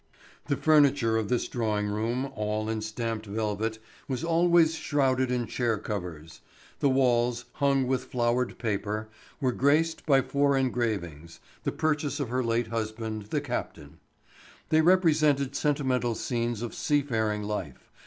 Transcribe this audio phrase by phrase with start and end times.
[0.47, 3.77] The furniture of this drawing room, all in stamped velvet,
[4.07, 6.41] was always shrouded in chair covers.
[6.79, 9.09] The walls, hung with flowered paper,
[9.39, 13.99] were graced by four engravings, the purchase of her late husband, the captain.
[14.69, 17.91] They represented sentimental scenes of seafaring life.